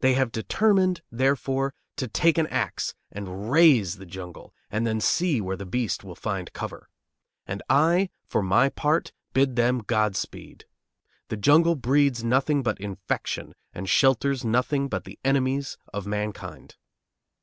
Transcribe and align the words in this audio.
They 0.00 0.12
have 0.12 0.30
determined, 0.32 1.00
therefore, 1.10 1.72
to 1.96 2.06
take 2.06 2.36
an 2.36 2.46
axe 2.48 2.94
and 3.10 3.50
raze 3.50 3.96
the 3.96 4.04
jungle, 4.04 4.52
and 4.70 4.86
then 4.86 5.00
see 5.00 5.40
where 5.40 5.56
the 5.56 5.64
beast 5.64 6.04
will 6.04 6.14
find 6.14 6.52
cover. 6.52 6.90
And 7.46 7.62
I, 7.70 8.10
for 8.26 8.42
my 8.42 8.68
part, 8.68 9.12
bid 9.32 9.56
them 9.56 9.78
God 9.78 10.14
speed. 10.14 10.66
The 11.28 11.38
jungle 11.38 11.74
breeds 11.74 12.22
nothing 12.22 12.62
but 12.62 12.78
infection 12.82 13.54
and 13.72 13.88
shelters 13.88 14.44
nothing 14.44 14.88
but 14.88 15.04
the 15.04 15.18
enemies 15.24 15.78
of 15.94 16.06
mankind. 16.06 16.76